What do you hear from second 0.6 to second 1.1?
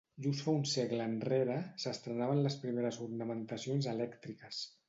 segle